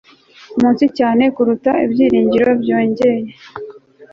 [0.59, 3.25] munsi cyane kuruta ibyiringirobyongeye